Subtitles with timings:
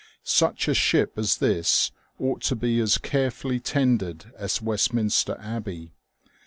[0.23, 5.93] Such a ship as this ought to be as carefully tended as Westminster Abbey.